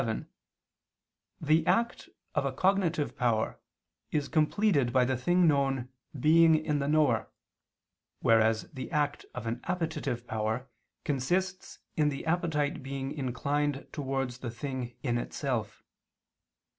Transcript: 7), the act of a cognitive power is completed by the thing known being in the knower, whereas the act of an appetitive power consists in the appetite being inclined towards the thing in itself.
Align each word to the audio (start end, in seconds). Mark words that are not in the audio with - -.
7), 0.01 0.27
the 1.39 1.67
act 1.67 2.09
of 2.33 2.43
a 2.43 2.51
cognitive 2.51 3.15
power 3.15 3.59
is 4.09 4.27
completed 4.29 4.91
by 4.91 5.05
the 5.05 5.15
thing 5.15 5.47
known 5.47 5.89
being 6.19 6.55
in 6.55 6.79
the 6.79 6.87
knower, 6.87 7.29
whereas 8.19 8.63
the 8.71 8.89
act 8.89 9.27
of 9.35 9.45
an 9.45 9.61
appetitive 9.65 10.25
power 10.25 10.67
consists 11.03 11.77
in 11.95 12.09
the 12.09 12.25
appetite 12.25 12.81
being 12.81 13.11
inclined 13.11 13.85
towards 13.91 14.39
the 14.39 14.49
thing 14.49 14.97
in 15.03 15.19
itself. 15.19 15.83